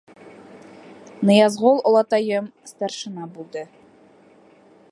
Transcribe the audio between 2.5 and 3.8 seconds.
старшина булды.